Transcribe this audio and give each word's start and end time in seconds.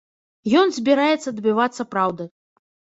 Ён 0.61 0.73
збіраецца 0.79 1.35
дабівацца 1.41 1.81
праўды. 1.95 2.23